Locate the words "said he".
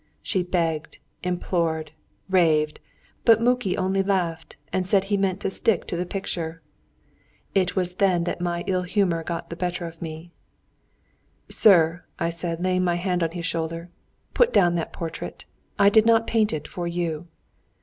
4.87-5.15